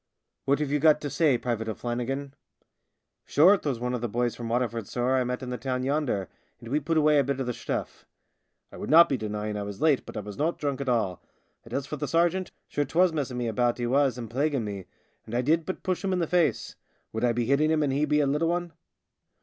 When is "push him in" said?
15.83-16.17